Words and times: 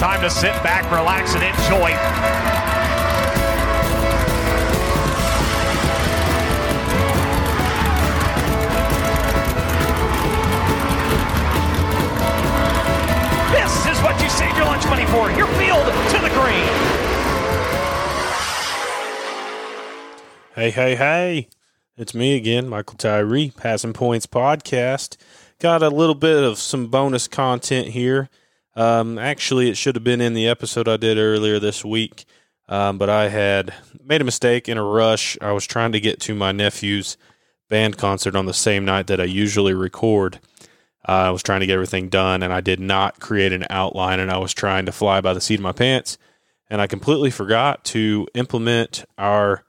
time 0.00 0.22
to 0.22 0.30
sit 0.30 0.54
back, 0.62 0.90
relax, 0.90 1.34
and 1.34 1.44
enjoy. 1.44 1.90
This 13.52 13.86
is 13.94 14.02
what 14.02 14.18
you 14.22 14.30
save 14.30 14.56
your 14.56 14.64
lunch 14.64 14.86
money 14.86 15.04
for. 15.04 15.30
Your 15.32 15.48
field 15.58 15.84
to 15.84 16.18
the 16.18 16.30
green. 16.30 16.64
Hey, 20.54 20.70
hey, 20.70 20.96
hey. 20.96 21.48
It's 21.98 22.14
me 22.14 22.36
again, 22.36 22.70
Michael 22.70 22.96
Tyree, 22.96 23.52
Passing 23.54 23.92
Points 23.92 24.26
Podcast. 24.26 25.18
Got 25.58 25.82
a 25.82 25.90
little 25.90 26.14
bit 26.14 26.42
of 26.42 26.56
some 26.56 26.86
bonus 26.86 27.28
content 27.28 27.88
here. 27.88 28.30
Um, 28.76 29.18
actually, 29.18 29.68
it 29.68 29.76
should 29.76 29.96
have 29.96 30.04
been 30.04 30.20
in 30.20 30.34
the 30.34 30.48
episode 30.48 30.88
I 30.88 30.96
did 30.96 31.18
earlier 31.18 31.58
this 31.58 31.84
week, 31.84 32.24
um, 32.68 32.98
but 32.98 33.10
I 33.10 33.28
had 33.28 33.74
made 34.02 34.20
a 34.20 34.24
mistake 34.24 34.68
in 34.68 34.78
a 34.78 34.84
rush. 34.84 35.36
I 35.40 35.52
was 35.52 35.66
trying 35.66 35.92
to 35.92 36.00
get 36.00 36.20
to 36.22 36.34
my 36.34 36.52
nephew's 36.52 37.16
band 37.68 37.98
concert 37.98 38.36
on 38.36 38.46
the 38.46 38.54
same 38.54 38.84
night 38.84 39.06
that 39.08 39.20
I 39.20 39.24
usually 39.24 39.74
record. 39.74 40.40
Uh, 41.08 41.12
I 41.12 41.30
was 41.30 41.42
trying 41.42 41.60
to 41.60 41.66
get 41.66 41.74
everything 41.74 42.08
done, 42.08 42.42
and 42.42 42.52
I 42.52 42.60
did 42.60 42.80
not 42.80 43.20
create 43.20 43.52
an 43.52 43.66
outline, 43.70 44.20
and 44.20 44.30
I 44.30 44.38
was 44.38 44.52
trying 44.52 44.86
to 44.86 44.92
fly 44.92 45.20
by 45.20 45.32
the 45.32 45.40
seat 45.40 45.58
of 45.58 45.62
my 45.62 45.72
pants, 45.72 46.18
and 46.68 46.80
I 46.80 46.86
completely 46.86 47.30
forgot 47.30 47.84
to 47.86 48.28
implement 48.34 49.04
our 49.18 49.64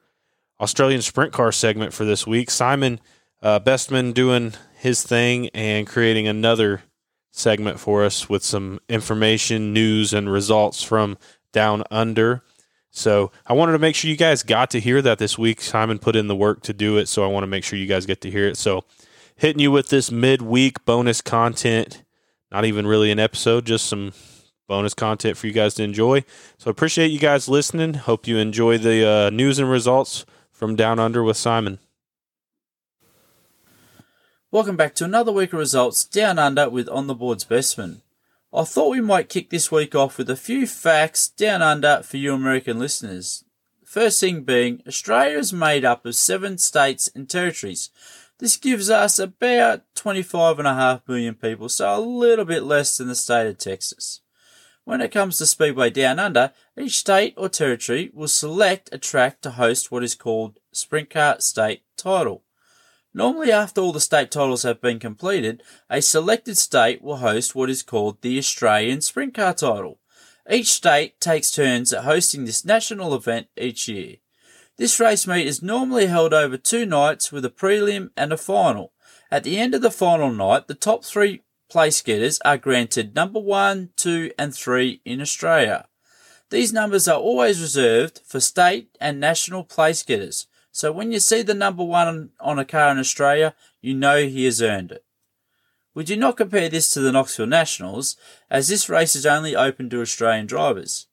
Australian 0.59 1.01
sprint 1.01 1.33
car 1.33 1.51
segment 1.51 1.93
for 1.93 2.05
this 2.05 2.27
week. 2.27 2.51
Simon 2.51 2.99
uh, 3.41 3.59
Bestmann 3.59 4.13
doing 4.13 4.53
his 4.77 5.03
thing 5.03 5.49
and 5.49 5.87
creating 5.87 6.27
another 6.27 6.83
segment 7.31 7.79
for 7.79 8.03
us 8.03 8.29
with 8.29 8.43
some 8.43 8.79
information, 8.89 9.73
news, 9.73 10.13
and 10.13 10.31
results 10.31 10.83
from 10.83 11.17
down 11.51 11.83
under. 11.89 12.43
So 12.91 13.31
I 13.47 13.53
wanted 13.53 13.71
to 13.71 13.79
make 13.79 13.95
sure 13.95 14.09
you 14.09 14.17
guys 14.17 14.43
got 14.43 14.69
to 14.71 14.79
hear 14.79 15.01
that 15.01 15.17
this 15.17 15.37
week. 15.37 15.61
Simon 15.61 15.97
put 15.97 16.15
in 16.15 16.27
the 16.27 16.35
work 16.35 16.61
to 16.63 16.73
do 16.73 16.97
it, 16.97 17.07
so 17.07 17.23
I 17.23 17.27
want 17.27 17.43
to 17.43 17.47
make 17.47 17.63
sure 17.63 17.79
you 17.79 17.87
guys 17.87 18.05
get 18.05 18.21
to 18.21 18.31
hear 18.31 18.47
it. 18.47 18.57
So 18.57 18.83
hitting 19.35 19.61
you 19.61 19.71
with 19.71 19.89
this 19.89 20.11
midweek 20.11 20.83
bonus 20.85 21.21
content, 21.21 22.03
not 22.51 22.65
even 22.65 22.85
really 22.85 23.09
an 23.11 23.19
episode, 23.19 23.65
just 23.65 23.87
some 23.87 24.11
bonus 24.67 24.93
content 24.93 25.37
for 25.37 25.47
you 25.47 25.53
guys 25.53 25.73
to 25.75 25.83
enjoy. 25.83 26.23
So 26.57 26.69
appreciate 26.69 27.11
you 27.11 27.19
guys 27.19 27.47
listening. 27.47 27.93
Hope 27.93 28.27
you 28.27 28.37
enjoy 28.37 28.77
the 28.77 29.07
uh, 29.07 29.29
news 29.29 29.57
and 29.57 29.69
results 29.69 30.25
from 30.51 30.75
Down 30.75 30.99
Under 30.99 31.23
with 31.23 31.37
Simon. 31.37 31.79
Welcome 34.53 34.75
back 34.75 34.95
to 34.95 35.05
another 35.05 35.31
week 35.31 35.53
of 35.53 35.59
results 35.59 36.03
down 36.03 36.37
under 36.37 36.69
with 36.69 36.89
On 36.89 37.07
the 37.07 37.15
Board's 37.15 37.45
Bestmann. 37.45 38.01
I 38.53 38.65
thought 38.65 38.91
we 38.91 38.99
might 38.99 39.29
kick 39.29 39.49
this 39.49 39.71
week 39.71 39.95
off 39.95 40.17
with 40.17 40.29
a 40.29 40.35
few 40.35 40.67
facts 40.67 41.29
down 41.29 41.61
under 41.61 42.01
for 42.03 42.17
you 42.17 42.33
American 42.33 42.77
listeners. 42.77 43.45
First 43.85 44.19
thing 44.19 44.43
being, 44.43 44.83
Australia 44.85 45.37
is 45.37 45.53
made 45.53 45.85
up 45.85 46.05
of 46.05 46.15
seven 46.15 46.57
states 46.57 47.09
and 47.15 47.29
territories. 47.29 47.91
This 48.39 48.57
gives 48.57 48.89
us 48.89 49.19
about 49.19 49.83
25.5 49.95 51.07
million 51.07 51.35
people, 51.35 51.69
so 51.69 51.95
a 51.95 52.01
little 52.01 52.43
bit 52.43 52.63
less 52.63 52.97
than 52.97 53.07
the 53.07 53.15
state 53.15 53.47
of 53.47 53.57
Texas. 53.57 54.19
When 54.83 54.99
it 54.99 55.13
comes 55.13 55.37
to 55.37 55.45
Speedway 55.45 55.91
Down 55.91 56.19
Under, 56.19 56.51
each 56.77 56.97
state 56.97 57.35
or 57.37 57.47
territory 57.47 58.11
will 58.13 58.27
select 58.27 58.89
a 58.91 58.97
track 58.97 59.39
to 59.43 59.51
host 59.51 59.93
what 59.93 60.03
is 60.03 60.13
called 60.13 60.59
Sprint 60.73 61.09
Car 61.09 61.39
State 61.39 61.83
Title. 61.95 62.43
Normally, 63.13 63.51
after 63.51 63.81
all 63.81 63.91
the 63.91 63.99
state 63.99 64.31
titles 64.31 64.63
have 64.63 64.79
been 64.79 64.99
completed, 64.99 65.63
a 65.89 66.01
selected 66.01 66.57
state 66.57 67.01
will 67.01 67.17
host 67.17 67.55
what 67.55 67.69
is 67.69 67.83
called 67.83 68.21
the 68.21 68.37
Australian 68.37 69.01
Sprint 69.01 69.33
Car 69.33 69.53
title. 69.53 69.99
Each 70.49 70.69
state 70.69 71.19
takes 71.19 71.51
turns 71.51 71.91
at 71.93 72.05
hosting 72.05 72.45
this 72.45 72.65
national 72.65 73.13
event 73.13 73.47
each 73.57 73.87
year. 73.87 74.17
This 74.77 74.99
race 74.99 75.27
meet 75.27 75.45
is 75.45 75.61
normally 75.61 76.07
held 76.07 76.33
over 76.33 76.57
two 76.57 76.85
nights 76.85 77.31
with 77.31 77.45
a 77.45 77.49
prelim 77.49 78.09
and 78.15 78.31
a 78.31 78.37
final. 78.37 78.93
At 79.29 79.43
the 79.43 79.57
end 79.57 79.75
of 79.75 79.81
the 79.81 79.91
final 79.91 80.31
night, 80.31 80.67
the 80.67 80.73
top 80.73 81.03
three 81.03 81.43
place 81.69 82.01
getters 82.01 82.39
are 82.43 82.57
granted 82.57 83.13
number 83.13 83.39
one, 83.39 83.89
two, 83.95 84.31
and 84.39 84.55
three 84.55 85.01
in 85.05 85.21
Australia. 85.21 85.87
These 86.49 86.73
numbers 86.73 87.07
are 87.07 87.19
always 87.19 87.61
reserved 87.61 88.21
for 88.25 88.39
state 88.39 88.89
and 88.99 89.19
national 89.19 89.63
place 89.63 90.03
getters. 90.03 90.47
So 90.71 90.91
when 90.91 91.11
you 91.11 91.19
see 91.19 91.41
the 91.41 91.53
number 91.53 91.83
one 91.83 92.31
on 92.39 92.59
a 92.59 92.65
car 92.65 92.91
in 92.91 92.97
Australia, 92.97 93.55
you 93.81 93.93
know 93.93 94.25
he 94.25 94.45
has 94.45 94.61
earned 94.61 94.91
it. 94.91 95.03
We 95.93 96.05
do 96.05 96.15
not 96.15 96.37
compare 96.37 96.69
this 96.69 96.93
to 96.93 97.01
the 97.01 97.11
Knoxville 97.11 97.47
Nationals, 97.47 98.15
as 98.49 98.69
this 98.69 98.87
race 98.87 99.15
is 99.15 99.25
only 99.25 99.55
open 99.55 99.89
to 99.89 100.01
Australian 100.01 100.45
drivers. 100.45 101.07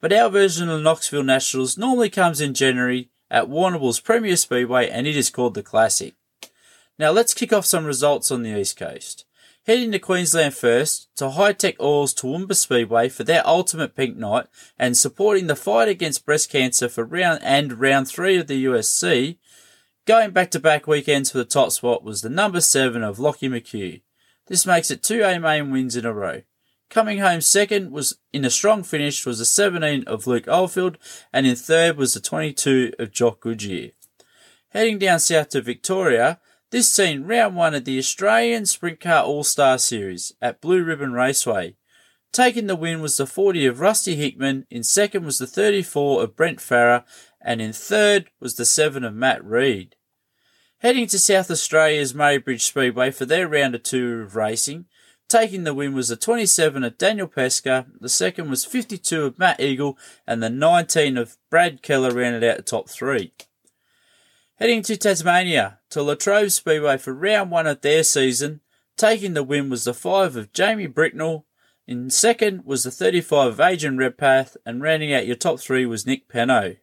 But 0.00 0.12
our 0.12 0.28
version 0.28 0.68
of 0.68 0.78
the 0.78 0.82
Knoxville 0.82 1.22
Nationals 1.22 1.78
normally 1.78 2.10
comes 2.10 2.40
in 2.40 2.52
January 2.52 3.10
at 3.30 3.48
Warrnambool's 3.48 4.00
Premier 4.00 4.36
Speedway 4.36 4.88
and 4.88 5.06
it 5.06 5.16
is 5.16 5.30
called 5.30 5.54
the 5.54 5.62
Classic. 5.62 6.14
Now 6.98 7.10
let's 7.10 7.34
kick 7.34 7.52
off 7.52 7.64
some 7.64 7.84
results 7.84 8.30
on 8.30 8.42
the 8.42 8.58
East 8.58 8.76
Coast. 8.76 9.24
Heading 9.66 9.92
to 9.92 9.98
Queensland 9.98 10.52
first, 10.52 11.08
to 11.16 11.30
High 11.30 11.54
Tech 11.54 11.80
Oil's 11.80 12.12
Toowoomba 12.12 12.54
Speedway 12.54 13.08
for 13.08 13.24
their 13.24 13.46
ultimate 13.46 13.96
pink 13.96 14.14
night 14.14 14.46
and 14.78 14.94
supporting 14.94 15.46
the 15.46 15.56
fight 15.56 15.88
against 15.88 16.26
breast 16.26 16.50
cancer 16.50 16.86
for 16.86 17.02
round 17.02 17.40
and 17.42 17.80
round 17.80 18.06
three 18.06 18.36
of 18.36 18.46
the 18.46 18.62
USC. 18.66 19.38
Going 20.04 20.32
back 20.32 20.50
to 20.50 20.60
back 20.60 20.86
weekends 20.86 21.30
for 21.30 21.38
the 21.38 21.46
top 21.46 21.72
spot 21.72 22.04
was 22.04 22.20
the 22.20 22.28
number 22.28 22.60
seven 22.60 23.02
of 23.02 23.18
Lockie 23.18 23.48
McHugh. 23.48 24.02
This 24.48 24.66
makes 24.66 24.90
it 24.90 25.02
two 25.02 25.22
A 25.22 25.40
main 25.40 25.70
wins 25.70 25.96
in 25.96 26.04
a 26.04 26.12
row. 26.12 26.42
Coming 26.90 27.20
home 27.20 27.40
second 27.40 27.90
was 27.90 28.18
in 28.34 28.44
a 28.44 28.50
strong 28.50 28.82
finish 28.82 29.24
was 29.24 29.38
the 29.38 29.46
17 29.46 30.04
of 30.06 30.26
Luke 30.26 30.46
Oldfield 30.46 30.98
and 31.32 31.46
in 31.46 31.56
third 31.56 31.96
was 31.96 32.12
the 32.12 32.20
22 32.20 32.92
of 32.98 33.12
Jock 33.12 33.40
Goodyear. 33.40 33.92
Heading 34.68 34.98
down 34.98 35.20
south 35.20 35.48
to 35.50 35.62
Victoria, 35.62 36.38
this 36.74 36.92
seen 36.92 37.22
round 37.22 37.54
one 37.54 37.72
of 37.72 37.84
the 37.84 37.98
Australian 37.98 38.66
Sprint 38.66 38.98
Car 38.98 39.22
All 39.22 39.44
Star 39.44 39.78
Series 39.78 40.32
at 40.42 40.60
Blue 40.60 40.82
Ribbon 40.82 41.12
Raceway. 41.12 41.76
Taking 42.32 42.66
the 42.66 42.74
win 42.74 43.00
was 43.00 43.16
the 43.16 43.28
40 43.28 43.64
of 43.66 43.78
Rusty 43.78 44.16
Hickman, 44.16 44.66
in 44.70 44.82
second 44.82 45.24
was 45.24 45.38
the 45.38 45.46
34 45.46 46.24
of 46.24 46.34
Brent 46.34 46.58
Farah, 46.58 47.04
and 47.40 47.62
in 47.62 47.72
third 47.72 48.28
was 48.40 48.56
the 48.56 48.64
7 48.64 49.04
of 49.04 49.14
Matt 49.14 49.44
Reed. 49.44 49.94
Heading 50.78 51.06
to 51.06 51.18
South 51.20 51.48
Australia's 51.48 52.12
Murray 52.12 52.38
Bridge 52.38 52.64
Speedway 52.64 53.12
for 53.12 53.24
their 53.24 53.46
round 53.46 53.76
of 53.76 53.84
two 53.84 54.22
of 54.22 54.34
racing, 54.34 54.86
taking 55.28 55.62
the 55.62 55.74
win 55.74 55.94
was 55.94 56.08
the 56.08 56.16
27 56.16 56.82
of 56.82 56.98
Daniel 56.98 57.28
Pesca, 57.28 57.86
the 58.00 58.08
second 58.08 58.50
was 58.50 58.64
52 58.64 59.26
of 59.26 59.38
Matt 59.38 59.60
Egel, 59.60 59.94
and 60.26 60.42
the 60.42 60.50
19 60.50 61.18
of 61.18 61.36
Brad 61.50 61.82
Keller 61.82 62.10
rounded 62.10 62.42
out 62.42 62.56
the 62.56 62.64
top 62.64 62.88
three. 62.88 63.32
Heading 64.58 64.82
to 64.82 64.96
Tasmania, 64.96 65.80
to 65.90 66.00
Latrobe 66.00 66.52
Speedway 66.52 66.96
for 66.96 67.12
round 67.12 67.50
one 67.50 67.66
of 67.66 67.80
their 67.80 68.04
season. 68.04 68.60
Taking 68.96 69.34
the 69.34 69.42
win 69.42 69.68
was 69.68 69.82
the 69.82 69.92
5 69.92 70.36
of 70.36 70.52
Jamie 70.52 70.86
Bricknell. 70.86 71.44
In 71.88 72.08
second 72.08 72.64
was 72.64 72.84
the 72.84 72.92
35 72.92 73.54
of 73.54 73.60
Adrian 73.60 73.98
Redpath, 73.98 74.56
and 74.64 74.80
rounding 74.80 75.12
out 75.12 75.26
your 75.26 75.34
top 75.34 75.58
three 75.58 75.84
was 75.84 76.06
Nick 76.06 76.28
Peno. 76.28 76.76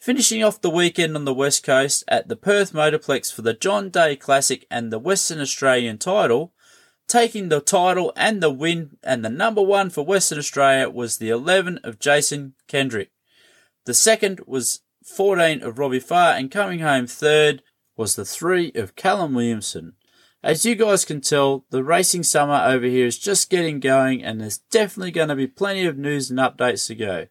Finishing 0.00 0.42
off 0.42 0.60
the 0.60 0.68
weekend 0.68 1.14
on 1.14 1.24
the 1.24 1.32
West 1.32 1.62
Coast 1.62 2.02
at 2.08 2.26
the 2.26 2.34
Perth 2.34 2.72
Motorplex 2.72 3.32
for 3.32 3.42
the 3.42 3.54
John 3.54 3.90
Day 3.90 4.16
Classic 4.16 4.66
and 4.68 4.92
the 4.92 4.98
Western 4.98 5.40
Australian 5.40 5.96
title, 5.96 6.54
taking 7.06 7.50
the 7.50 7.60
title 7.60 8.12
and 8.16 8.42
the 8.42 8.50
win 8.50 8.96
and 9.04 9.24
the 9.24 9.30
number 9.30 9.62
one 9.62 9.90
for 9.90 10.04
Western 10.04 10.38
Australia 10.38 10.90
was 10.90 11.18
the 11.18 11.28
11 11.28 11.78
of 11.84 12.00
Jason 12.00 12.54
Kendrick. 12.66 13.12
The 13.84 13.94
second 13.94 14.40
was 14.44 14.80
14 15.04 15.62
of 15.62 15.78
Robbie 15.78 16.00
Farr, 16.00 16.34
and 16.34 16.50
coming 16.50 16.80
home 16.80 17.06
third 17.06 17.62
was 17.96 18.16
the 18.16 18.24
3 18.24 18.72
of 18.74 18.96
Callum 18.96 19.34
Williamson. 19.34 19.94
As 20.42 20.64
you 20.64 20.74
guys 20.74 21.04
can 21.04 21.20
tell, 21.20 21.66
the 21.70 21.84
racing 21.84 22.22
summer 22.22 22.62
over 22.64 22.86
here 22.86 23.06
is 23.06 23.18
just 23.18 23.50
getting 23.50 23.78
going, 23.78 24.22
and 24.22 24.40
there's 24.40 24.58
definitely 24.58 25.10
going 25.10 25.28
to 25.28 25.36
be 25.36 25.46
plenty 25.46 25.84
of 25.84 25.98
news 25.98 26.30
and 26.30 26.38
updates 26.38 26.86
to 26.86 26.94
go. 26.94 27.26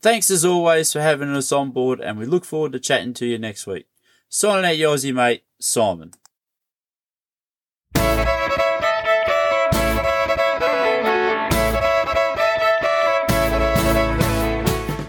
Thanks 0.00 0.30
as 0.30 0.44
always 0.44 0.92
for 0.92 1.00
having 1.00 1.28
us 1.30 1.52
on 1.52 1.70
board, 1.70 2.00
and 2.00 2.18
we 2.18 2.24
look 2.24 2.44
forward 2.44 2.72
to 2.72 2.80
chatting 2.80 3.12
to 3.14 3.26
you 3.26 3.38
next 3.38 3.66
week. 3.66 3.86
Signing 4.28 4.64
out 4.64 4.78
your 4.78 4.94
Aussie 4.94 5.14
mate, 5.14 5.44
Simon. 5.60 6.12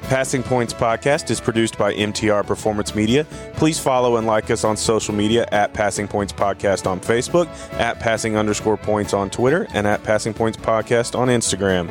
Passing 0.08 0.42
Points 0.42 0.74
podcast 0.74 1.30
is 1.32 1.42
produced 1.42 1.78
by 1.78 1.94
MTR 1.94 2.48
Performance 2.48 2.96
Media. 2.96 3.26
Please 3.56 3.78
follow 3.78 4.16
and 4.16 4.26
like 4.26 4.50
us 4.50 4.64
on 4.64 4.78
social 4.78 5.14
media 5.14 5.46
at 5.52 5.74
Passing 5.74 6.08
Points 6.08 6.32
Podcast 6.32 6.88
on 6.88 7.02
Facebook, 7.02 7.48
at 7.74 8.00
Passing 8.00 8.38
underscore 8.38 8.78
points 8.78 9.14
on 9.14 9.30
Twitter, 9.30 9.68
and 9.74 9.86
at 9.86 10.02
Passing 10.04 10.34
Points 10.34 10.58
Podcast 10.58 11.14
on 11.14 11.28
Instagram. 11.28 11.88